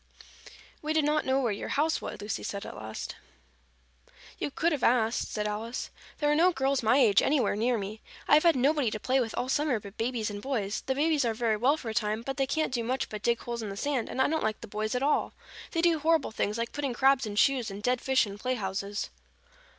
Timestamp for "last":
2.75-3.17